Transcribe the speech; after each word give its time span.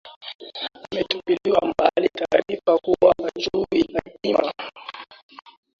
ametupilia 0.91 1.59
mbali 1.61 2.09
taarifa 2.09 2.77
kuwa 2.83 3.13
hajui 3.19 3.93
hatima 3.95 4.53